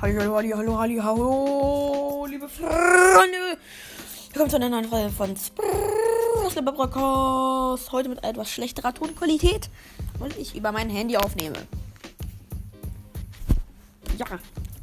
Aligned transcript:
Hallo, 0.00 0.20
hallo, 0.20 0.36
hallo, 0.36 0.56
hallo, 0.56 0.78
hallo, 0.78 1.02
hallo, 1.02 2.26
liebe 2.26 2.48
Freunde. 2.48 3.58
Willkommen 4.28 4.48
zu 4.48 4.54
einer 4.54 4.68
neuen 4.68 4.84
Folge 4.84 5.10
von 5.10 5.36
Sprrrr 5.36 6.72
Podcast. 6.72 7.90
Heute 7.90 8.08
mit 8.08 8.22
etwas 8.22 8.48
schlechterer 8.48 8.94
Tonqualität, 8.94 9.68
weil 10.20 10.30
ich 10.38 10.54
über 10.54 10.70
mein 10.70 10.88
Handy 10.88 11.16
aufnehme. 11.16 11.56
Ja, 14.18 14.26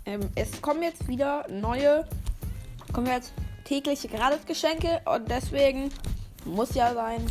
ähm, 0.06 0.30
es 0.36 0.62
kommen 0.62 0.84
jetzt 0.84 1.08
wieder 1.08 1.46
neue, 1.50 2.06
kommen 2.92 3.08
jetzt 3.08 3.32
tägliche 3.64 4.10
Gratisgeschenke 4.10 5.00
und 5.06 5.32
deswegen 5.32 5.92
muss 6.44 6.76
ja 6.76 6.94
sein, 6.94 7.26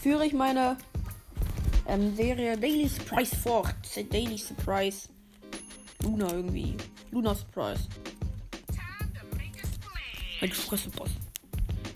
führe 0.00 0.24
ich 0.24 0.32
meine 0.32 0.78
ähm, 1.86 2.16
Serie 2.16 2.56
Daily 2.56 2.88
Surprise 2.88 3.36
fort. 3.36 3.74
Daily 4.10 4.38
Surprise. 4.38 5.10
Luna 6.04 6.32
irgendwie. 6.32 6.76
Luna 7.10 7.34
Surprise. 7.34 7.88
Express 10.40 10.86
Boss. 10.90 11.10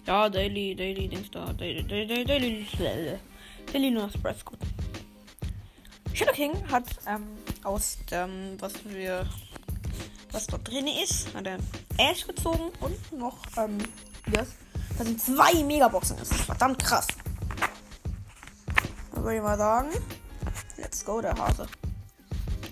Ja, 0.07 0.29
Daily, 0.29 0.75
Daily, 0.75 1.07
Dings 1.07 1.31
da. 1.31 1.53
Daily, 1.53 1.83
Daily, 1.83 2.25
Daily, 2.25 2.67
Daily, 2.79 3.19
Daily 3.71 3.91
Luna 3.91 4.09
Surprise, 4.09 4.43
gut. 4.45 4.59
Shadow 6.15 6.33
King 6.33 6.53
hat 6.71 6.85
ähm, 7.07 7.27
aus 7.63 7.99
dem, 8.11 8.57
was 8.59 8.73
wir, 8.87 9.27
was 10.33 10.47
dort 10.47 10.67
drin 10.67 10.87
ist, 10.87 11.35
hat 11.35 11.47
er 11.47 11.59
Ash 11.99 12.27
gezogen 12.27 12.73
und 12.81 13.13
noch, 13.13 13.39
ähm, 13.57 13.79
das, 14.33 14.49
da 14.97 15.05
sind 15.05 15.21
zwei 15.21 15.63
Megaboxen. 15.63 16.17
Das 16.17 16.31
ist 16.31 16.41
verdammt 16.41 16.83
krass. 16.83 17.07
Dann 19.13 19.23
würde 19.23 19.37
ich 19.37 19.43
mal 19.43 19.59
sagen, 19.59 19.91
let's 20.79 21.05
go, 21.05 21.21
der 21.21 21.35
Hase. 21.35 21.67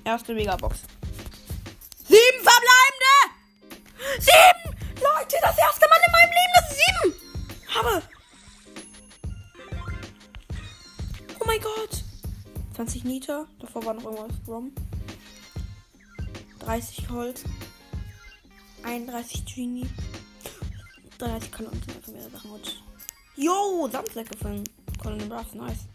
Erste 0.05 0.35
Megabox. 0.35 0.81
20 13.07 13.15
Niter. 13.15 13.47
Davor 13.61 13.85
war 13.87 13.95
noch 13.95 14.05
irgendwas. 14.05 14.37
Rom. 14.49 14.73
30 16.61 17.09
Holz. 17.11 17.45
31 18.83 19.45
Genie. 19.47 19.87
30 21.19 21.53
Kanonen. 21.53 21.83
Sind 22.05 22.17
wieder 22.17 22.31
Sachen. 22.31 22.51
Und 22.51 22.83
Yo, 23.37 23.89
Sandsäcke 23.91 24.37
von 24.39 24.65
Colonel 25.01 25.33
Ruffs. 25.33 25.55
Nice. 25.55 25.87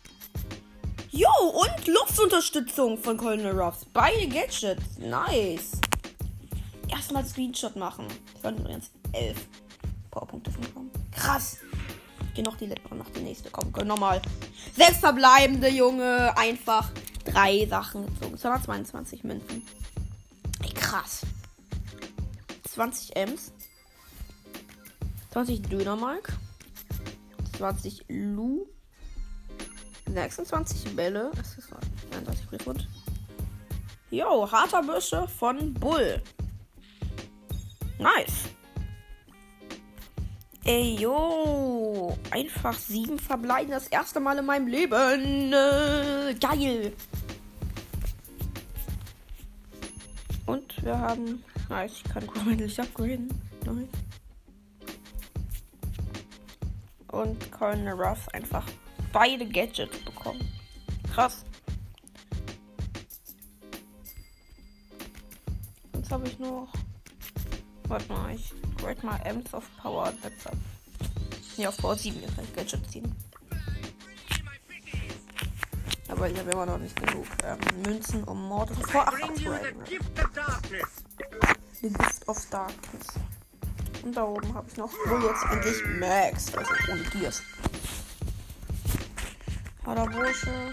Yo, 1.11 1.29
und 1.29 1.87
Luftunterstützung 1.87 2.97
von 2.97 3.17
Colonel 3.17 3.59
Ruffs. 3.59 3.85
Beide 3.93 4.27
Gadgets. 4.27 4.97
Nice 4.97 5.81
erstmal 6.91 7.25
Screenshot 7.25 7.75
machen. 7.75 8.05
Ich 8.35 8.43
wollte 8.43 8.61
übrigens 8.61 8.91
11 9.13 9.37
Powerpunkte 10.11 10.51
von 10.51 10.73
kommen. 10.73 10.91
Krass. 11.11 11.57
Geh 12.33 12.41
noch 12.41 12.55
die 12.55 12.67
letzte, 12.67 12.95
noch 12.95 13.09
die 13.09 13.21
nächste. 13.21 13.49
Komm, 13.49 13.71
komm 13.73 13.87
nochmal. 13.87 14.21
Sechs 14.75 14.99
verbleibende, 14.99 15.69
Junge. 15.69 16.35
Einfach 16.37 16.89
drei 17.25 17.65
Sachen 17.65 18.05
gezogen. 18.05 18.37
222 18.37 19.23
Münzen. 19.23 19.65
Ey, 20.63 20.69
krass. 20.69 21.21
20 22.69 23.15
Ms. 23.17 23.51
20 25.31 25.61
Dönermark. 25.63 26.33
20 27.57 28.05
Lu. 28.07 28.65
26 30.07 30.95
Bälle. 30.95 31.31
Das 31.35 31.57
ist 31.57 31.69
31 32.11 32.47
Griffhund. 32.49 32.87
Jo, 34.09 34.49
harter 34.49 34.83
Büsche 34.83 35.27
von 35.27 35.73
Bull. 35.73 36.21
Nice. 37.97 38.49
Ey, 40.63 40.95
yo. 40.99 42.15
Einfach 42.29 42.77
sieben 42.77 43.17
verbleiben. 43.17 43.71
Das 43.71 43.87
erste 43.87 44.19
Mal 44.19 44.37
in 44.37 44.45
meinem 44.45 44.67
Leben. 44.67 45.53
Äh, 45.53 46.35
geil. 46.35 46.93
Und 50.45 50.83
wir 50.83 50.97
haben. 50.97 51.43
Nice, 51.69 51.93
ich 51.93 52.03
kann 52.03 52.29
endlich 52.49 52.79
upgraden. 52.79 53.29
Nice. 53.65 53.87
Und 57.11 57.51
Colonel 57.51 57.93
Ruff 57.93 58.27
einfach 58.29 58.65
beide 59.11 59.47
Gadgets 59.47 59.97
bekommen. 59.99 60.47
Krass. 61.13 61.43
Jetzt 65.95 66.11
habe 66.11 66.27
ich 66.27 66.39
noch. 66.39 66.71
Warte 67.87 68.13
mal, 68.13 68.35
ich 68.35 68.53
grade 68.81 69.05
mal 69.05 69.19
Ems 69.23 69.53
of 69.53 69.63
Power. 69.81 70.11
Deshalb. 70.23 70.57
Ja, 71.57 71.69
auf 71.69 71.77
Power 71.77 71.95
7 71.95 72.19
kann 72.35 72.43
ich 72.43 72.55
Gadget 72.55 72.91
ziehen. 72.91 73.15
Aber 76.07 76.29
ich 76.29 76.37
habe 76.37 76.51
immer 76.51 76.65
noch 76.65 76.77
nicht 76.77 76.95
genug 76.95 77.25
ähm, 77.43 77.83
Münzen, 77.83 78.23
um 78.25 78.47
Mord 78.47 78.71
und 78.71 78.89
vor 78.89 79.07
8 79.07 79.23
abzuhalten. 79.23 79.79
The 81.81 81.89
Gift 81.89 82.27
of 82.27 82.49
Darkness. 82.49 83.07
Und 84.03 84.17
da 84.17 84.23
oben 84.23 84.53
habe 84.53 84.67
ich 84.69 84.77
noch 84.77 84.91
wohl 84.91 85.23
jetzt 85.23 85.43
endlich 85.51 85.99
Max, 85.99 86.53
also 86.55 86.71
ohne 86.91 87.03
Gears. 87.03 87.41
Harter 89.85 90.05
Bursche, 90.07 90.71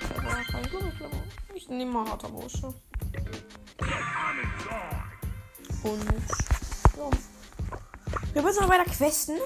ich 1.54 1.68
nehme 1.68 1.92
mal 1.92 2.08
harter 2.08 2.28
Bursche. 2.28 2.74
Und 5.82 6.04
ja. 6.96 7.10
Wir 8.38 8.44
müssen 8.44 8.62
noch 8.62 8.68
weiter 8.68 8.84
questen. 8.84 9.36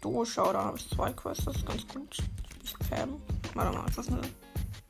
Durchschau, 0.00 0.50
da 0.50 0.64
habe 0.64 0.78
ich 0.78 0.88
zwei 0.88 1.12
Quests, 1.12 1.44
das 1.44 1.56
ist 1.56 1.66
ganz 1.66 1.86
gut. 1.88 2.16
Ich 2.62 2.74
Pam. 2.88 3.20
Warte 3.52 3.76
mal, 3.76 3.86
ist 3.86 3.98
das 3.98 4.08
eine. 4.08 4.22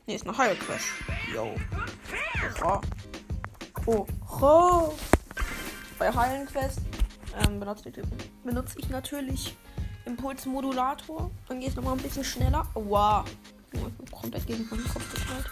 Ne, 0.07 0.15
ist 0.15 0.25
eine 0.25 0.37
High 0.37 0.57
Quest. 0.57 0.85
Yo. 1.33 1.53
Oha. 2.63 2.81
Oha. 3.85 4.91
Bei 5.99 6.13
Heilen 6.13 6.47
Quest 6.47 6.79
ähm, 7.45 7.59
benutze, 7.59 7.89
ich, 7.89 7.95
benutze 8.45 8.79
ich 8.79 8.87
natürlich 8.87 9.57
Impulsmodulator. 10.05 11.29
Dann 11.49 11.59
geht 11.59 11.71
es 11.71 11.75
nochmal 11.75 11.97
ein 11.97 12.01
bisschen 12.01 12.23
schneller. 12.23 12.65
Wow. 12.73 13.25
Ich 13.73 13.81
bin 13.81 14.11
komplett 14.11 14.47
gegen 14.47 14.65
meinen 14.69 14.87
Kopf 14.87 15.13
geknallt. 15.13 15.51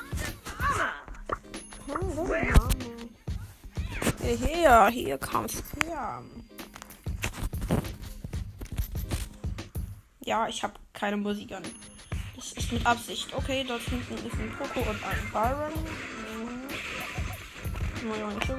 Hm, 1.88 3.10
Hierher, 4.22 4.88
hier 4.88 5.18
kommst 5.18 5.64
du 5.76 5.83
her. 5.86 6.24
Ja, 10.26 10.48
ich 10.48 10.64
habe 10.64 10.74
keine 10.94 11.18
Musik 11.18 11.52
an. 11.52 11.64
Das 12.36 12.54
ist 12.54 12.72
mit 12.72 12.86
Absicht. 12.86 13.34
Okay, 13.34 13.66
dort 13.68 13.82
hinten 13.82 14.14
ist 14.16 14.36
ein 14.36 14.56
Poco 14.58 14.80
und 14.90 15.04
ein 15.04 15.32
Byron. 15.32 15.74
Mhm. 18.02 18.08
Mag 18.08 18.18
ich. 18.18 18.50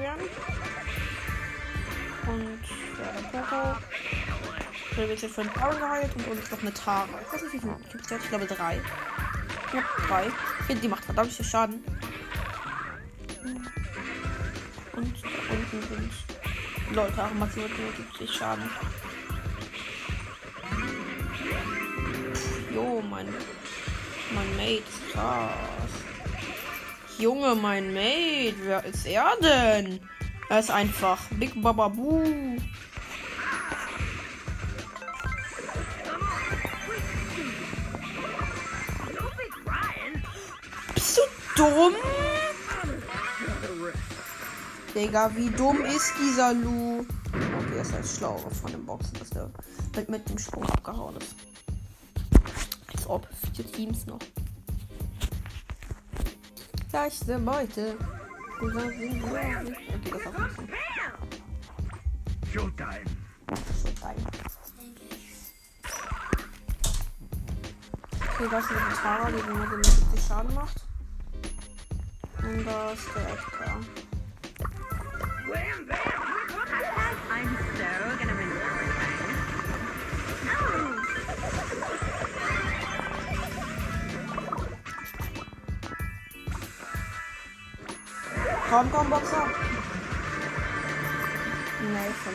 Und 2.27 2.59
ja, 2.97 3.11
der 3.31 3.39
Poco. 3.39 3.77
Der 4.97 5.09
wird 5.09 5.21
jetzt 5.21 5.35
von 5.35 5.47
Byron 5.49 5.79
geheilt 5.79 6.15
und 6.15 6.27
uns 6.27 6.51
noch 6.51 6.61
eine 6.61 6.73
Tara. 6.73 7.07
Ich 7.21 7.33
weiß 7.33 7.41
nicht, 7.43 7.53
wie 7.53 7.59
viel 7.59 7.75
gibt 7.91 8.11
es? 8.11 8.23
Ich 8.23 8.29
glaube 8.29 8.45
drei. 8.45 8.81
Ja, 9.73 9.83
drei. 10.07 10.31
Die 10.73 10.87
macht 10.87 11.03
verdammt 11.03 11.31
viel 11.31 11.45
Schaden. 11.45 11.83
Und 14.93 15.13
da 15.23 15.29
unten 15.53 15.81
sind 15.81 16.24
Leute 16.93 17.23
auch 17.23 17.33
maximal 17.33 17.69
70 18.17 18.31
Schaden. 18.31 18.69
Jo, 22.73 23.01
mein. 23.09 23.27
Mein 24.33 24.57
Mate 24.57 24.83
ist 24.89 25.13
krass. 25.13 25.49
Junge, 27.17 27.55
mein 27.55 27.93
Mate. 27.93 28.55
Wer 28.63 28.85
ist 28.85 29.05
er 29.05 29.35
denn? 29.41 29.99
Er 30.49 30.59
ist 30.59 30.69
einfach 30.69 31.19
Big 31.31 31.59
Bababu. 31.61 32.21
Bist 40.93 41.17
du 41.17 41.21
dumm? 41.55 41.95
Digga, 44.95 45.29
wie 45.35 45.49
dumm 45.49 45.83
ist 45.83 46.13
dieser 46.17 46.53
Lu? 46.53 46.99
Okay, 46.99 47.75
das 47.75 47.91
heißt 47.91 48.17
schlau 48.17 48.37
von 48.37 48.71
dem 48.71 48.85
Boxen, 48.85 49.19
dass 49.19 49.29
der 49.29 49.51
mit, 49.93 50.07
mit 50.07 50.29
dem 50.29 50.37
Sprung 50.37 50.63
abgehauen 50.63 51.17
ist. 51.17 51.35
Als 52.93 53.05
ob. 53.05 53.27
Vier 53.53 53.69
Teams 53.69 54.05
noch. 54.05 54.19
Gleichste 56.89 57.37
Beute. 57.39 57.97
Okay, 58.61 59.21
das 60.11 60.27
auch 60.27 60.39
nicht. 60.39 60.73
Showtime. 62.53 63.01
Showtime. 63.83 64.21
Okay, 68.21 68.47
das 68.49 68.63
ist 68.63 68.71
ein 68.71 68.93
Tara, 69.03 69.29
die 69.29 69.49
nur 69.49 69.83
70 69.83 70.25
Schaden 70.25 70.55
macht. 70.55 70.85
Und 72.43 72.65
das 72.65 72.99
ist 72.99 73.09
der 73.13 73.33
Edgar. 73.33 74.04
Komm, 88.75 88.91
komm, 88.91 89.09
Boxer. 89.09 89.47
Nee, 91.79 92.11
von 92.25 92.33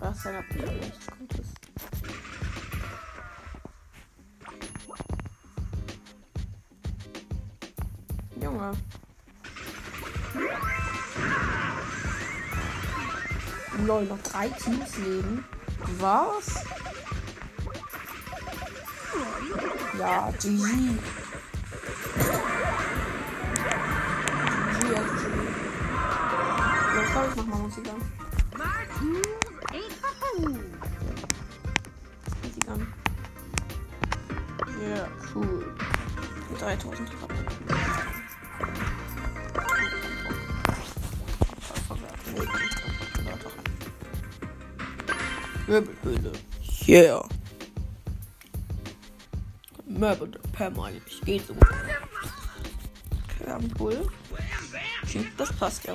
was 0.00 0.22
dann 0.24 0.34
ab 0.34 0.44
nichts 0.50 1.06
Gutes. 1.16 1.46
Junge. 8.42 8.72
Lol, 13.86 14.04
noch 14.06 14.22
drei 14.24 14.48
Teams 14.48 14.96
leben. 14.96 15.44
Was? 16.00 16.64
Ja, 19.96 20.32
GG. 20.32 20.98
Ich 27.18 27.30
ich 27.30 27.36
mach 27.36 27.46
mal 27.46 27.58
Musik 27.58 27.84
an. 27.88 28.00
Musik 32.42 32.68
an. 32.68 32.86
Yeah, 34.80 35.08
cool. 35.34 35.74
3000 36.60 37.08
Treffer. 37.08 37.28
Möbelhöhle. 45.66 46.32
Yeah. 46.86 47.28
Möbel 49.86 50.30
permanent. 50.52 51.02
Geht 51.24 51.46
so. 51.48 51.54
Okay, 53.40 53.68
Bull. 53.76 54.08
Das 55.36 55.52
passt 55.52 55.84
ja. 55.84 55.94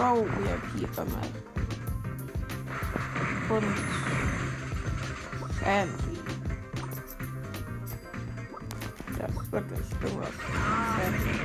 Pro 0.00 0.24
VIP 0.24 0.88
einmal. 0.98 1.28
Und 3.50 3.64
Family. 5.60 6.18
Ja, 9.18 9.26
wirklich, 9.50 9.86
irgendwas. 10.02 10.30
Family. 10.96 11.40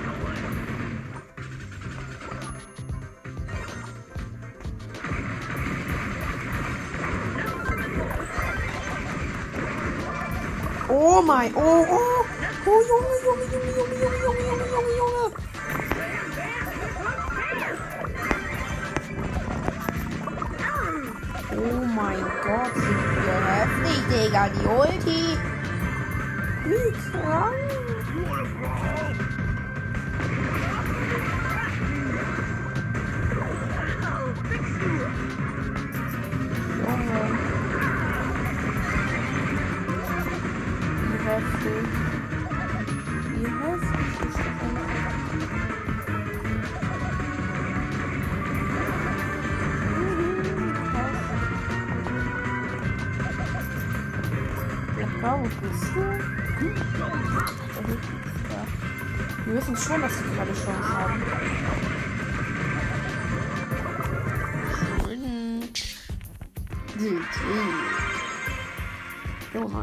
Oh 10.88 11.22
mein, 11.22 11.54
oh, 11.56 11.60
oh, 11.60 12.26
oh, 12.66 12.82
Junge, 12.88 13.06
Junge, 13.26 13.46
Junge, 13.52 13.76
Junge, 13.76 13.96
Junge, 13.96 14.44
Junge, 14.48 14.66
Junge, 14.72 14.98
Junge. 14.98 15.45
my 21.96 22.16
god, 22.44 22.76
you 22.76 23.36
have 23.48 23.72
the 23.84 23.96
Digger, 24.10 24.50
the 24.54 24.62
ulti. 24.68 25.22
Wie 26.66 26.92
krank. 26.92 27.65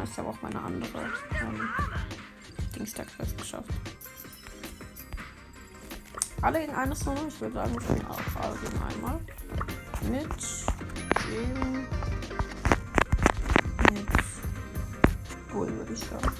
Nice, 0.02 0.10
ich 0.10 0.18
habe 0.18 0.30
auch 0.30 0.42
meine 0.42 0.60
andere 0.60 0.98
ähm, 1.40 1.68
Dingstag-Quest 2.74 3.38
geschafft. 3.38 3.70
Alle 6.40 6.60
gegen 6.60 6.74
eine 6.74 6.94
Zone? 6.94 7.20
Ich 7.28 7.40
würde 7.40 7.54
sagen, 7.54 7.72
wir 7.72 7.80
spielen 7.80 8.06
auch 8.06 8.18
alle 8.40 8.58
gegen 8.58 8.82
einmal. 8.82 9.20
Mit 10.10 10.26
dem. 11.28 11.86
Mit. 13.92 14.08
Bull, 15.52 15.72
würde 15.72 15.92
ich 15.92 16.00
sagen. 16.00 16.32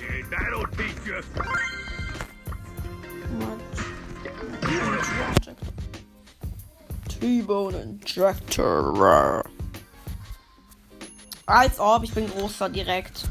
Mit. 3.38 3.60
T-Bone 7.20 7.82
Injector. 7.82 9.44
Als 11.46 11.78
ob, 11.78 12.02
ich 12.02 12.12
bin 12.12 12.28
großer 12.28 12.68
direkt. 12.68 13.28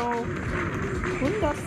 Yo. 0.00 0.24
105. 1.20 1.60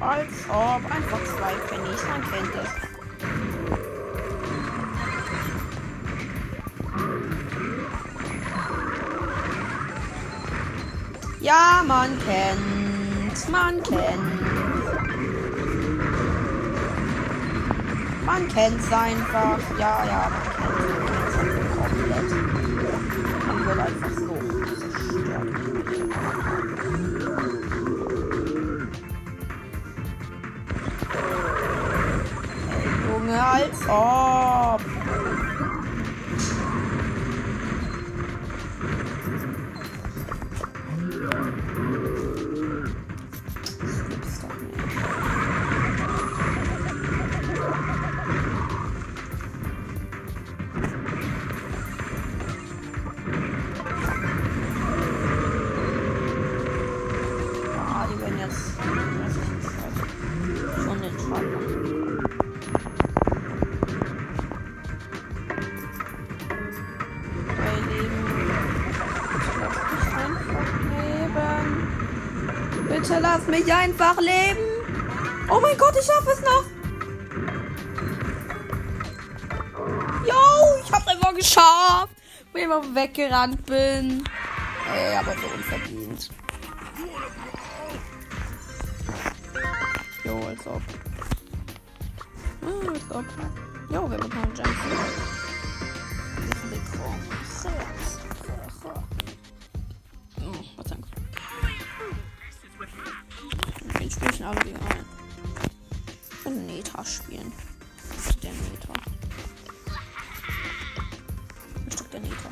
Als 0.00 0.48
ob. 0.48 0.82
Einfach 0.90 1.22
zwei 1.36 1.54
Pennies. 1.68 2.02
Man 2.08 2.22
kennt 2.28 2.54
es. 2.56 2.70
Ja, 11.40 11.84
man 11.86 12.18
kennt. 12.26 13.48
Man 13.48 13.80
kennt. 13.84 14.39
Man 18.32 18.46
kennt's 18.46 18.92
einfach. 18.92 19.58
Ja, 19.76 20.04
ja, 20.04 20.30
man 20.30 20.42
kennt's. 20.56 21.36
Man 21.36 21.48
kennt's 21.52 21.74
komplett. 21.74 22.30
Man 23.48 23.58
will 23.66 23.80
einfach 23.80 24.14
so 24.14 24.34
zerstört. 24.78 25.48
Hey, 32.68 32.88
Junge, 33.08 33.38
als 33.42 33.80
ob. 33.88 34.80
Einfach 73.80 74.18
leben. 74.18 74.60
Oh 75.50 75.58
mein 75.60 75.76
Gott, 75.76 75.94
ich 75.98 76.04
schaffe 76.04 76.30
es 76.30 76.40
noch. 76.42 76.64
Yo, 80.26 80.82
ich 80.84 80.92
hab's 80.92 81.08
einfach 81.08 81.34
geschafft. 81.34 82.14
Wo 82.52 82.58
ich 82.58 82.64
einfach 82.64 82.94
weggerannt 82.94 83.64
bin. 83.64 84.24
Ey, 84.92 85.16
aber 85.16 85.32
so 85.32 85.46
unverdient. 85.54 86.30
Jo, 90.24 90.46
als 90.46 90.66
ob. 90.66 90.82
Ah, 92.62 92.88
als 92.92 93.16
ob. 93.16 93.24
Jo, 93.90 94.10
wir 94.10 94.18
bekommen 94.18 94.52
Gems. 94.54 95.39
Ich 104.40 104.46
alle 104.46 104.60
gegen 104.60 104.78
ein. 104.78 105.04
Und 106.46 106.66
Neta 106.66 107.04
spielen. 107.04 107.52
Der 108.42 108.52
Neta. 108.52 108.92
Ein 111.84 111.92
Stück 111.92 112.10
der 112.10 112.20
Neta. 112.20 112.50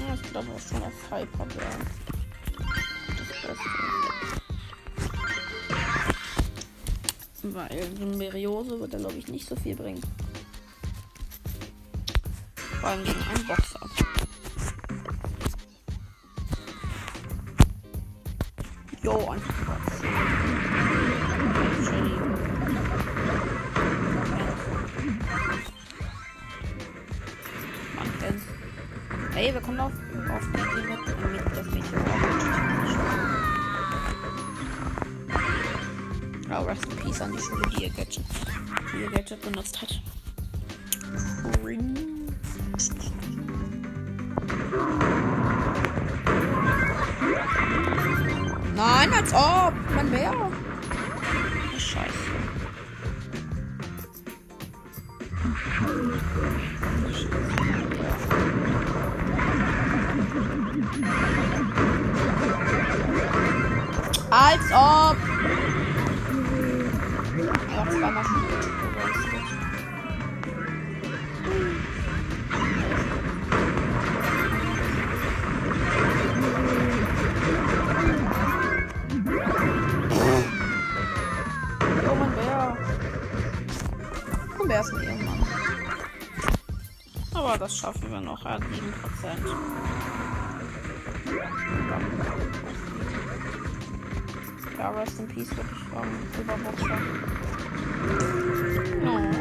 Ja, 0.00 0.14
ich 0.14 0.22
glaube 0.30 0.48
auch 0.50 0.60
schon 0.60 0.82
auf 0.82 1.10
Hyper 1.10 1.46
werden. 1.56 1.86
Das 3.18 3.28
Beste. 3.28 3.68
Weil 7.42 7.96
so 7.98 8.02
ein 8.02 8.16
Meriose 8.16 8.80
wird 8.80 8.94
er, 8.94 9.00
glaube 9.00 9.16
ich, 9.16 9.28
nicht 9.28 9.46
so 9.46 9.54
viel 9.56 9.76
bringen. 9.76 10.00
Vor 12.80 12.88
allem 12.88 13.04
gegen 13.04 13.22
einen 13.24 13.46
Boxer. 13.46 13.80
Jo, 19.08 19.26
einfach. 19.30 19.64
Hey, 29.32 29.54
wir 29.54 29.60
kommen 29.62 29.80
auf, 29.80 29.92
auf 29.92 30.46
die 30.52 30.60
Idee 30.60 30.88
mit, 30.90 31.06
mit 31.32 31.56
das 31.56 31.66
Mädchen 31.70 31.98
Oh, 36.50 36.64
rest 36.64 36.84
in 36.84 36.96
peace 36.96 37.22
an 37.22 37.32
die 37.32 37.38
Schule, 37.38 37.62
die 37.70 37.84
ihr 37.84 37.90
Gadget, 37.90 38.24
die 38.92 39.00
ihr 39.04 39.10
Gadget 39.10 39.40
benutzt 39.40 39.80
hat. 39.80 40.02
Als 49.18 49.34
ob. 49.34 49.72
Mein 49.94 50.10
Bär. 50.10 50.32
Oh, 50.32 51.78
Scheiße. 51.78 52.08
Als 64.30 64.72
ob. 64.72 65.27
Das 87.68 87.76
schaffen 87.76 88.10
wir 88.10 88.20
noch. 88.22 88.42
Er 88.46 88.52
hat 88.52 88.62
7%. 88.62 88.66
Ja, 94.78 94.90
rest 94.92 95.20
in 95.20 95.28
peace 95.28 95.50
würde 95.54 95.68
ich 95.76 95.84
sagen. 95.92 96.28
Überboxer. 96.40 96.98
Oh. 99.04 99.34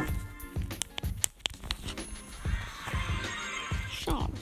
Schade. 3.90 4.34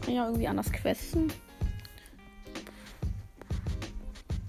Kann 0.00 0.14
ja 0.14 0.24
irgendwie 0.24 0.48
anders 0.48 0.72
questen. 0.72 1.30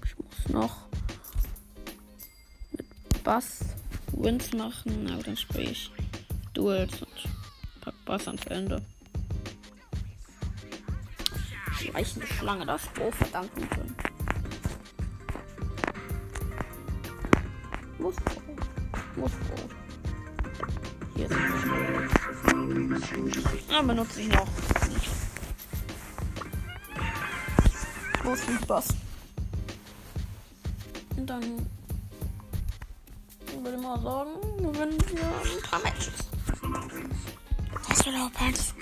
Ich 0.06 0.16
muss 0.16 0.48
noch 0.48 0.86
mit 2.72 3.22
Bass 3.22 3.66
Wins 4.12 4.54
machen. 4.54 5.06
Gut, 5.14 5.26
dann 5.26 5.36
spiele 5.36 5.72
ich 5.72 5.90
Duels 6.60 7.00
und 7.00 7.08
pack 7.80 7.94
Bass 8.04 8.26
Ende. 8.50 8.82
Schleichende 11.72 12.26
Schlange, 12.26 12.66
das 12.66 12.86
Bo 12.88 13.10
verdammt 13.12 13.50
gut. 13.54 13.66
Muss. 17.98 18.14
Muss. 19.16 19.32
Hier 21.16 21.24
ist 21.24 21.32
es. 21.32 21.38
Ja, 23.70 23.80
benutze 23.80 24.20
ich 24.20 24.28
noch. 24.28 24.48
Wo 28.22 28.34
ist 28.34 28.46
die 28.46 28.66
Bass? 28.66 28.88
Und 31.16 31.26
dann 31.26 31.42
würde 33.62 33.78
mal 33.78 33.98
sagen, 34.02 34.32
gewinnen 34.58 34.98
wir 35.08 35.22
ein 35.22 35.62
paar 35.62 35.80
Matches. 35.80 36.29
Auch 38.00 38.40
eins. 38.40 38.74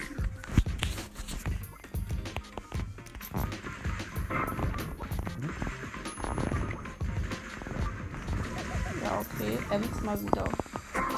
Ja, 9.03 9.21
okay. 9.21 9.59
Er 9.71 9.81
ist 9.81 10.05
mal 10.05 10.21
wieder 10.21 10.45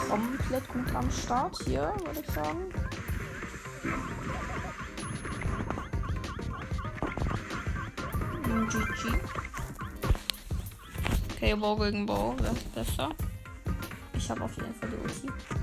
komplett 0.08 0.68
gut 0.68 0.94
am 0.94 1.10
Start 1.10 1.56
hier, 1.64 1.92
würde 2.04 2.20
ich 2.20 2.34
sagen. 2.34 2.72
GG. 8.70 9.20
Okay, 11.34 11.54
Bow 11.54 11.76
gegen 11.76 12.06
Bow, 12.06 12.34
das 12.38 12.52
ist 12.52 12.74
besser. 12.74 13.10
Ich 14.14 14.30
habe 14.30 14.44
auf 14.44 14.56
jeden 14.56 14.74
Fall 14.74 14.88
die 14.88 14.96
Ulti. 14.96 15.59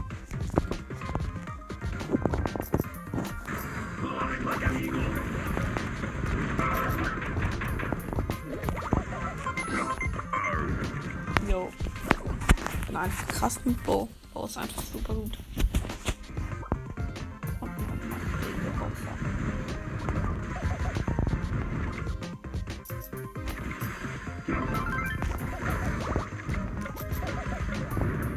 Bin 13.38 13.44
einfach 13.44 13.56
krass 13.56 13.60
mit 13.66 13.84
Bow. 13.84 14.10
Bow 14.34 14.46
ist 14.46 14.58
einfach 14.58 14.84
super 14.84 15.14
gut. 15.14 15.38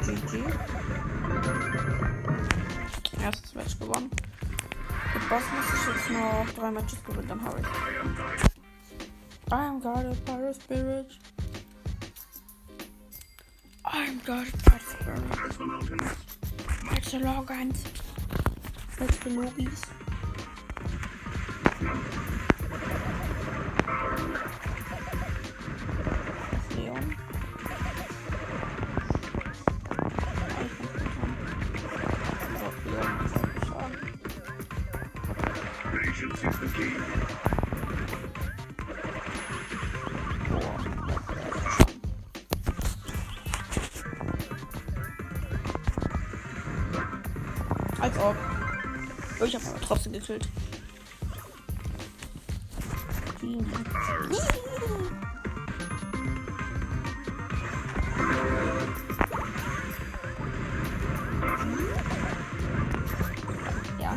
GG. 0.05 0.45
Erstes 3.23 3.55
Match 3.55 3.79
gewonnen. 3.79 4.11
Mit 5.15 5.29
Boss 5.29 5.43
muss 5.55 5.67
ich 5.75 5.87
jetzt 5.95 6.11
noch 6.11 6.47
drei 6.57 6.71
Matches 6.71 7.05
gewinnen, 7.05 7.29
dann 7.29 7.43
habe 7.43 7.61
ich. 7.61 7.67
I'm 9.53 9.81
guarded 9.81 10.25
by 10.25 10.39
the 10.39 10.55
spirit. 10.55 11.19
I'm 13.85 14.21
guarded 14.25 14.65
by 14.65 14.80
the 15.15 15.35
spirit. 15.55 16.03
Letzte 16.91 17.19
Logans. 17.19 17.85
Letzte 18.99 19.31
Logis. 19.31 19.81
Leon. 19.87 20.00
Als 48.01 48.17
ob. 48.19 48.35
Ich 49.45 49.55
habe 49.55 49.67
aber 49.67 49.81
trotzdem 49.81 50.13
gekillt. 50.13 50.49
Ja. 63.99 64.17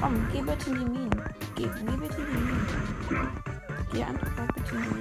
Komm, 0.00 0.28
geh 0.32 0.42
bitte 0.42 0.70
in 0.70 0.78
die 0.78 0.84
Minen. 0.84 1.10
Geh, 1.54 1.64
geh 1.64 1.68
bitte 1.68 2.20
in 2.20 2.26
die 2.26 2.32
Minen. 2.32 2.66
Geh 3.92 4.04
einfach 4.04 4.30
bitte 4.54 4.74
in 4.76 4.82
die 4.82 4.88
Minen. 4.88 4.95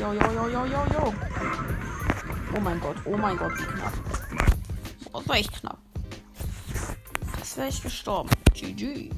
Jo, 0.00 0.14
jo, 0.14 0.32
jo, 0.32 0.48
jo, 0.48 0.64
jo, 0.64 0.84
jo. 0.94 1.14
Oh 2.56 2.60
mein 2.60 2.80
Gott, 2.80 2.96
oh 3.04 3.18
mein 3.18 3.36
Gott, 3.36 3.52
wie 3.58 3.64
knapp. 3.64 3.92
Oh, 5.12 5.18
das 5.18 5.28
war 5.28 5.36
echt 5.36 5.52
knapp. 5.52 5.78
Das 7.38 7.56
wäre 7.58 7.68
ich 7.68 7.82
gestorben. 7.82 8.30
GG. 8.54 9.10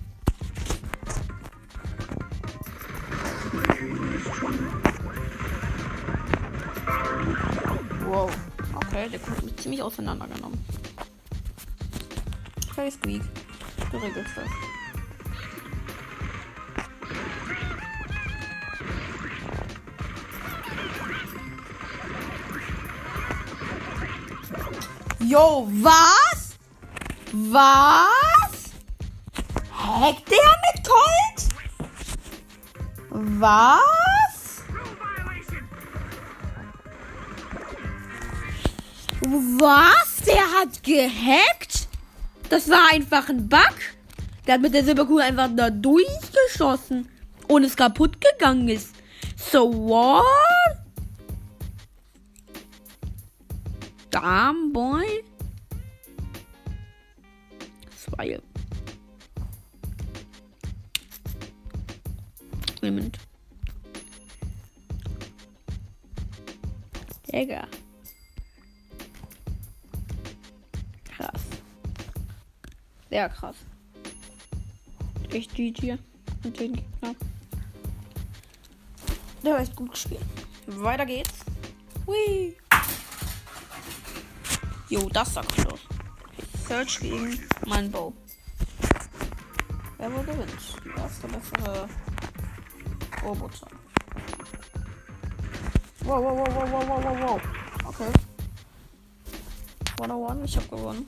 Wow. 8.05 8.31
Okay, 8.75 9.09
der 9.09 9.21
kommt 9.21 9.45
mich 9.45 9.57
ziemlich 9.59 9.83
auseinandergenommen. 9.83 10.59
Okay, 12.73 12.91
Squeak. 12.91 13.23
Du 13.93 13.99
regelst 13.99 14.37
das. 14.37 14.82
Jo, 25.33 25.67
was? 25.81 26.59
Was? 27.33 28.71
Hackt 29.73 30.31
der 30.31 30.53
mit 30.63 30.87
Colt? 30.87 31.49
Was? 33.41 34.63
Was? 39.59 40.17
Der 40.27 40.43
hat 40.61 40.83
gehackt? 40.83 41.89
Das 42.51 42.69
war 42.69 42.93
einfach 42.93 43.31
ein 43.31 43.49
Bug. 43.49 43.59
Der 44.47 44.55
hat 44.55 44.61
mit 44.61 44.75
der 44.75 44.85
Silberkugel 44.85 45.23
einfach 45.23 45.49
da 45.57 45.71
durchgeschossen 45.71 47.09
und 47.49 47.65
es 47.65 47.75
kaputt 47.75 48.21
gegangen 48.21 48.69
ist. 48.69 48.91
So 49.51 49.73
what? 49.73 50.52
Damn 54.13 54.73
boy. 54.75 55.25
Zwei. 57.97 58.39
Moment. 62.83 63.19
Digga. 67.33 67.67
Krass. 71.05 71.43
Sehr 73.09 73.29
krass. 73.31 73.57
Echt 75.31 75.55
GG 75.55 75.97
mit 76.45 76.61
den 76.61 76.75
Gegner. 76.75 77.15
Der 79.43 79.55
war 79.55 79.61
echt 79.61 79.75
gut 79.75 79.93
gespielt. 79.93 80.21
Weiter 80.67 81.07
geht's. 81.07 81.47
Hui. 82.07 82.55
Jo, 84.93 85.09
das 85.09 85.33
sagt 85.33 85.57
los. 85.65 85.81
Search 86.69 87.01
gegen 87.01 87.41
mein 87.67 87.91
Bow. 87.91 88.13
Wer 89.97 90.13
wohl 90.13 90.23
gewinnt? 90.23 90.53
Wer 90.85 91.07
ist 91.07 91.23
der 91.23 91.29
bessere 91.29 91.89
Roboter? 93.25 93.69
Wow, 96.05 96.23
wow, 96.23 96.37
wow, 96.37 96.47
wow, 96.47 96.71
wow, 96.71 96.89
wow, 96.89 97.05
wow, 97.05 97.21
wow. 97.23 97.41
Okay. 97.87 98.13
One 99.99 100.13
on 100.13 100.31
one, 100.31 100.45
ich 100.45 100.59
hab 100.59 100.69
gewonnen. 100.69 101.07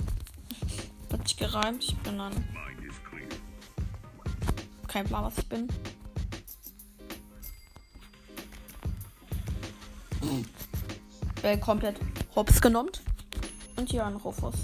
Hat 1.12 1.28
sich 1.28 1.36
gereimt, 1.36 1.84
ich 1.84 1.98
bin 1.98 2.16
dann. 2.16 2.32
Kein 4.88 5.04
Plan, 5.04 5.24
was 5.24 5.36
ich 5.36 5.48
bin. 5.50 5.68
Äh, 11.42 11.58
komplett 11.58 12.00
hops 12.34 12.62
genommen. 12.62 12.88
Und 13.84 13.90
hier 13.90 14.06
ein 14.06 14.16
Rufus. 14.16 14.54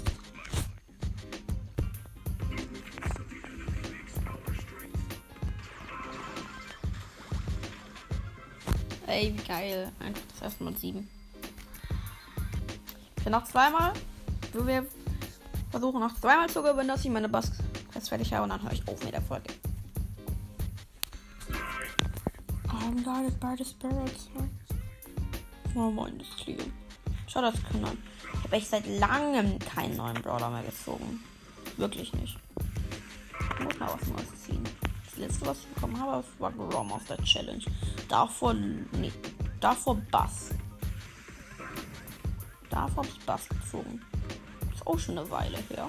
Ey, 9.05 9.31
wie 9.37 9.43
geil. 9.47 9.91
Einfach 9.99 10.23
das 10.31 10.41
erste 10.41 10.63
Mal 10.63 10.75
sieben. 10.75 11.07
Ich 13.19 13.25
noch 13.27 13.43
zweimal. 13.43 13.93
Wir 14.53 14.87
versuchen 15.69 15.99
noch 15.99 16.19
zweimal 16.19 16.49
zu 16.49 16.63
gewinnen, 16.63 16.87
dass 16.87 17.05
ich 17.05 17.11
meine 17.11 17.29
Bass 17.29 17.51
fertig 18.09 18.33
habe 18.33 18.45
und 18.45 18.49
dann 18.49 18.63
höre 18.63 18.71
ich 18.71 18.87
auf 18.87 19.03
mit 19.03 19.13
der 19.13 19.21
Folge. 19.21 19.53
I'm 22.69 23.03
guided 23.03 23.39
by 23.39 23.53
the 23.55 23.65
spirits. 23.65 24.31
Oh 25.75 25.91
mein, 25.91 26.17
das 26.17 26.35
Kliege. 26.37 26.63
Schau 27.27 27.41
das 27.41 27.53
können 27.71 28.10
Ich 28.51 28.53
habe 28.53 28.63
echt 28.63 28.69
seit 28.69 28.99
langem 28.99 29.59
keinen 29.59 29.95
neuen 29.95 30.21
Brawler 30.21 30.49
mehr 30.49 30.63
gezogen. 30.63 31.23
Wirklich 31.77 32.11
nicht. 32.15 32.37
Ich 33.39 33.63
muss 33.63 33.79
mal 33.79 33.97
was 33.97 34.09
Neues 34.09 34.43
ziehen. 34.43 34.61
Das 35.05 35.15
letzte, 35.15 35.45
was 35.45 35.59
ich 35.59 35.67
bekommen 35.67 35.97
habe, 35.97 36.21
war 36.37 36.51
Grom 36.51 36.91
aus 36.91 37.05
der 37.05 37.15
Challenge. 37.23 37.63
Davor, 38.09 38.53
nee, 38.53 39.13
davor 39.61 39.95
Bass. 40.11 40.49
Davor 42.69 43.05
habe 43.05 43.07
ich 43.07 43.25
Bass 43.25 43.47
gezogen. 43.47 44.01
Ist 44.73 44.85
auch 44.85 44.99
schon 44.99 45.17
eine 45.17 45.31
Weile 45.31 45.57
her. 45.69 45.87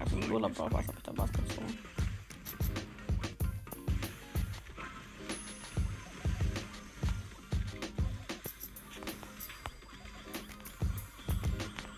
Also 0.00 0.16
im 0.16 0.32
Urlaub 0.32 0.58
war 0.58 0.72
was, 0.72 0.86
habe 0.86 0.96
ich 0.96 1.02
da 1.02 1.12
Bass 1.12 1.30
gezogen. 1.30 1.78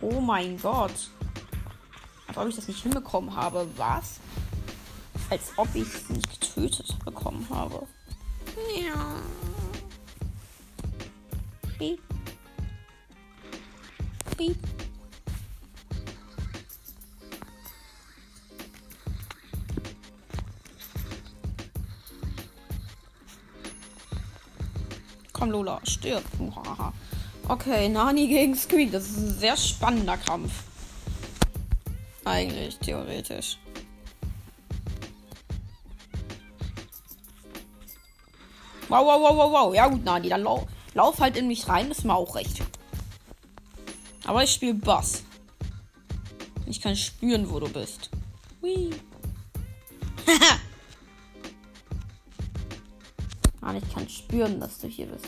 Oh 0.08 0.20
mein 0.20 0.56
Gott. 0.60 1.10
Als 2.28 2.36
ob 2.36 2.48
ich 2.48 2.54
das 2.54 2.68
nicht 2.68 2.80
hinbekommen 2.80 3.34
habe. 3.34 3.66
Was? 3.76 4.20
Als 5.30 5.50
ob 5.56 5.66
ich 5.74 5.82
es 5.82 6.08
nicht 6.08 6.40
getötet 6.40 6.96
bekommen 7.04 7.44
habe. 7.50 7.84
Ja. 8.76 9.16
Piep. 11.76 12.00
Piep. 14.36 14.56
Komm, 25.32 25.50
Lola, 25.50 25.80
stirb. 25.82 26.22
Uhaha. 26.38 26.92
Okay, 27.48 27.88
Nani 27.88 28.26
gegen 28.26 28.56
Squeak. 28.56 28.90
Das 28.90 29.04
ist 29.04 29.18
ein 29.18 29.38
sehr 29.38 29.56
spannender 29.56 30.16
Kampf. 30.16 30.52
Eigentlich, 32.24 32.76
theoretisch. 32.78 33.58
Wow, 38.88 39.06
wow, 39.06 39.20
wow, 39.20 39.36
wow, 39.36 39.52
wow. 39.52 39.74
Ja 39.74 39.86
gut, 39.86 40.04
Nani, 40.04 40.28
dann 40.28 40.42
lau 40.42 40.66
lauf 40.94 41.20
halt 41.20 41.36
in 41.36 41.46
mich 41.46 41.68
rein. 41.68 41.88
Das 41.88 41.98
ist 41.98 42.04
mir 42.04 42.16
auch 42.16 42.34
recht. 42.34 42.62
Aber 44.24 44.42
ich 44.42 44.50
spiele 44.50 44.74
Bass. 44.74 45.22
Ich 46.66 46.80
kann 46.80 46.96
spüren, 46.96 47.48
wo 47.48 47.60
du 47.60 47.68
bist. 47.68 48.10
Hui. 48.60 48.90
Mann, 53.60 53.76
ich 53.82 53.94
kann 53.94 54.08
spüren, 54.08 54.58
dass 54.58 54.78
du 54.78 54.88
hier 54.88 55.06
bist. 55.06 55.26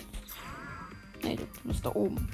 Nee, 1.29 1.37
du 1.37 1.69
bist 1.69 1.85
da 1.85 1.95
oben. 1.95 2.27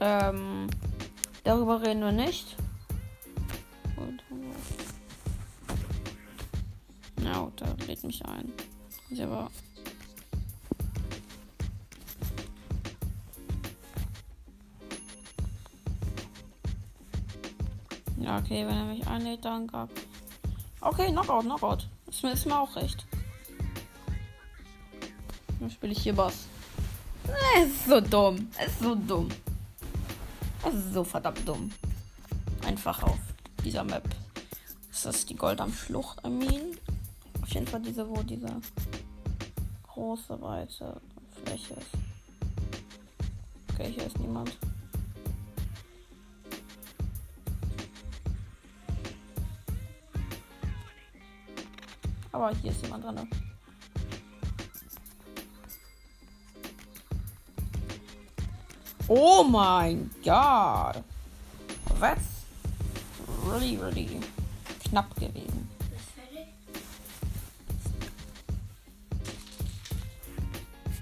Ähm, 0.00 0.68
darüber 1.44 1.82
reden 1.82 2.00
wir 2.00 2.12
nicht. 2.12 2.56
Na, 7.16 7.32
ja, 7.32 7.52
da 7.56 7.66
lädt 7.86 8.02
mich 8.04 8.24
ein. 8.24 8.50
Ist 9.10 9.20
aber 9.20 9.50
okay, 18.48 18.66
wenn 18.66 18.76
er 18.76 18.84
mich 18.84 19.06
einlädt, 19.06 19.44
dann 19.44 19.66
gab. 19.66 19.90
Okay, 20.80 21.10
Knockout, 21.10 21.42
Knockout. 21.44 21.86
Ist 22.08 22.22
mir, 22.22 22.32
ist 22.32 22.46
mir 22.46 22.58
auch 22.58 22.74
recht. 22.76 23.06
Dann 25.60 25.70
spiele 25.70 25.92
ich 25.92 26.02
hier 26.02 26.14
Boss. 26.14 26.46
Es 27.58 27.68
ist 27.68 27.86
so 27.86 28.00
dumm. 28.00 28.48
Ist 28.64 28.78
so 28.80 28.94
dumm. 28.94 29.28
Es 30.66 30.74
ist 30.74 30.94
so 30.94 31.04
verdammt 31.04 31.46
dumm. 31.46 31.70
Einfach 32.66 33.02
auf 33.02 33.18
dieser 33.64 33.84
Map. 33.84 34.08
Ist 34.90 35.04
das 35.04 35.26
die 35.26 35.36
Goldam-Schlucht, 35.36 36.18
I 36.24 36.30
mean? 36.30 36.78
Auf 37.42 37.52
jeden 37.52 37.66
Fall 37.66 37.82
diese, 37.82 38.08
wo 38.08 38.22
diese 38.22 38.48
große, 39.88 40.40
weite 40.40 40.98
Fläche 41.44 41.74
ist. 41.74 41.90
Okay, 43.74 43.92
hier 43.92 44.06
ist 44.06 44.18
niemand. 44.18 44.56
Aber 52.38 52.54
hier 52.62 52.70
ist 52.70 52.82
jemand 52.82 53.02
dran. 53.02 53.28
Oh 59.08 59.42
mein 59.42 60.08
Gott. 60.24 61.02
That's 61.98 62.44
really, 63.44 63.76
really 63.76 64.20
knapp 64.88 65.12
gewesen. 65.16 65.68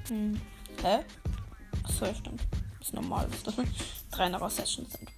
Hm. 0.09 0.41
Hä? 0.81 1.05
Achso, 1.83 2.15
stimmt. 2.15 2.41
Ist 2.81 2.95
normal, 2.95 3.29
dass 3.29 3.43
das 3.43 3.67
drei 4.11 4.31
nach 4.31 4.51
Sessions 4.51 4.91
sind. 4.91 5.11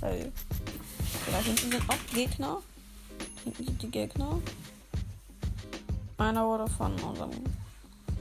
So. 0.00 0.32
Da 1.32 1.38
hinten 1.40 1.72
sind 1.72 1.90
auch 1.90 2.14
Gegner. 2.14 2.62
Die 3.46 3.90
Gegner. 3.90 4.40
Einer 6.18 6.46
wurde 6.46 6.68
von 6.68 6.92
unserem 7.00 7.30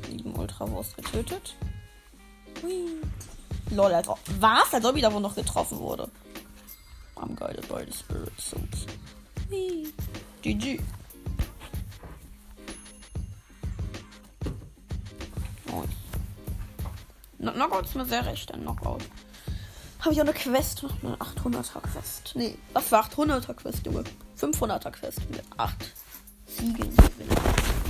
lieben 0.09 0.35
Ultrawurst 0.35 0.95
getötet. 0.95 1.55
Hui. 2.61 2.85
Lol, 3.71 3.93
Alter. 3.93 4.17
Was? 4.39 4.73
Als 4.73 4.85
ob 4.85 4.95
ich 4.95 5.01
da 5.01 5.09
noch 5.09 5.35
getroffen 5.35 5.79
wurde. 5.79 6.09
I'm 7.15 7.35
guided 7.35 7.67
by 7.67 7.83
the 7.85 7.91
spirit 7.91 8.39
souls. 8.39 8.85
Hui. 9.49 9.87
GG. 10.41 10.79
Knockout 17.55 17.85
ist 17.85 17.95
mir 17.95 18.05
sehr 18.05 18.25
recht, 18.25 18.53
ein 18.53 18.61
Knockout. 18.61 19.01
Habe 20.01 20.13
ich 20.13 20.19
auch 20.19 20.25
eine 20.25 20.33
Quest, 20.33 20.85
eine 21.03 21.15
800er 21.15 21.79
Quest. 21.81 22.33
Nee, 22.35 22.57
was 22.73 22.91
war 22.91 23.05
800er 23.05 23.53
Quest, 23.53 23.85
Junge? 23.85 24.03
500er 24.39 24.91
Quest 24.91 25.29
mit 25.29 25.43
8 25.57 25.75
Siegen. 26.47 26.89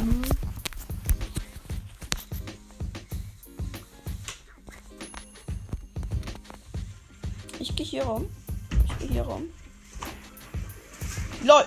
Mhm. 0.03 0.23
Ich 7.59 7.75
gehe 7.75 7.85
hier 7.85 8.03
rum. 8.03 8.29
Ich 8.87 8.97
gehe 8.99 9.07
hier 9.09 9.23
rum. 9.23 9.43
LOL! 11.43 11.65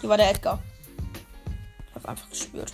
Hier 0.00 0.08
war 0.08 0.16
der 0.16 0.30
Edgar. 0.30 0.62
Ich 1.88 1.94
hab's 1.94 2.04
einfach 2.06 2.28
gespürt. 2.30 2.72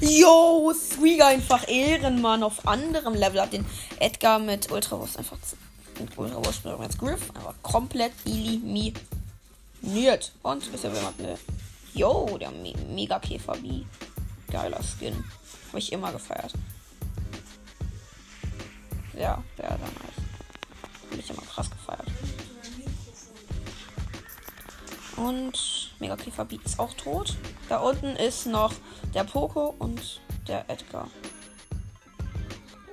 Yo, 0.00 0.72
Squeak 0.74 1.22
einfach 1.22 1.68
Ehrenmann 1.68 2.42
auf 2.42 2.66
anderem 2.66 3.14
Level 3.14 3.40
hat 3.40 3.52
den 3.52 3.64
Edgar 3.98 4.38
mit 4.38 4.70
Ultrawurst 4.70 5.18
einfach 5.18 5.36
zu- 5.42 5.56
mit 6.00 6.18
Ultrawurst 6.18 6.64
mit 6.64 6.80
jetzt 6.80 6.98
Griff 6.98 7.30
einfach 7.34 7.54
komplett 7.62 8.12
eliminiert. 8.24 9.00
Und 10.42 10.66
ist 10.66 10.84
ja 10.84 10.92
jemand 10.92 11.18
ne? 11.20 11.38
Yo, 11.94 12.38
der 12.38 12.50
Me 12.50 12.72
Mega 12.88 13.18
Käfer 13.18 13.56
wie 13.62 13.86
geiler 14.50 14.80
Skin. 14.82 15.24
Habe 15.68 15.78
ich 15.78 15.92
immer 15.92 16.12
gefeiert. 16.12 16.52
Ja, 19.14 19.42
der 19.58 19.70
war 19.70 19.78
nice. 19.78 21.10
Habe 21.10 21.20
ich 21.20 21.30
immer 21.30 21.42
krass 21.42 21.70
gefeiert. 21.70 22.06
Und 25.16 25.92
Mega 25.98 26.16
Käfer 26.16 26.44
Beat 26.44 26.64
ist 26.64 26.78
auch 26.78 26.94
tot. 26.94 27.36
Da 27.68 27.78
unten 27.78 28.16
ist 28.16 28.46
noch 28.46 28.72
der 29.14 29.24
Poco 29.24 29.74
und 29.78 30.20
der 30.46 30.68
Edgar. 30.70 31.08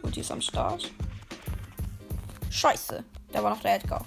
Und 0.02 0.15
die 0.15 0.22
ist 0.22 0.32
am 0.32 0.41
Start. 0.41 0.91
Scheiße, 2.58 3.04
da 3.32 3.43
war 3.43 3.52
noch 3.52 3.62
der 3.62 3.76
Edgar. 3.76 4.04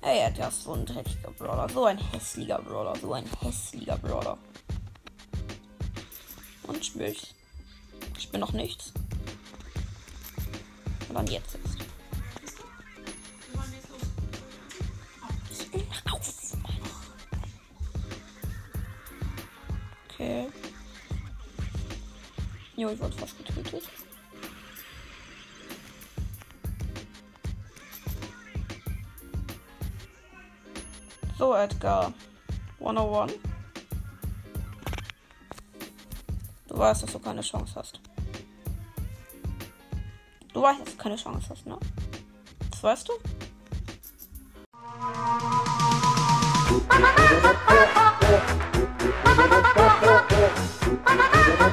Ey, 0.00 0.20
Edgar 0.20 0.48
ist 0.48 0.62
so 0.62 0.74
ein 0.74 0.86
dreckiger 0.86 1.32
Brawler. 1.32 1.68
So 1.68 1.84
ein 1.86 1.98
hässlicher 1.98 2.62
Brawler. 2.62 2.94
So 2.94 3.12
ein 3.14 3.24
hässlicher 3.40 3.98
Brawler. 3.98 4.38
Und 6.68 6.86
spiel 6.86 7.06
ich. 7.06 7.34
Ich 8.16 8.30
bin 8.30 8.40
noch 8.40 8.52
nichts. 8.52 8.92
Und 11.08 11.16
dann 11.16 11.26
jetzt 11.26 11.56
ist. 11.56 11.78
Auf! 16.12 16.56
Okay. 20.08 20.46
Jo, 22.76 22.90
ich 22.90 23.00
wurde 23.00 23.16
fast 23.16 23.36
getötet. 23.36 23.82
So, 31.50 31.56
Edgar. 31.56 32.12
101. 32.78 33.34
Du 36.68 36.78
weißt, 36.78 37.02
dass 37.02 37.10
du 37.10 37.18
keine 37.18 37.40
Chance 37.40 37.74
hast. 37.74 38.00
Du 40.52 40.62
weißt, 40.62 40.80
dass 40.80 40.92
du 40.92 40.96
keine 40.96 41.16
Chance 41.16 41.48
hast, 41.50 41.66
ne? 41.66 41.76
Das 42.70 42.80
weißt 42.84 43.08
du? 43.08 43.14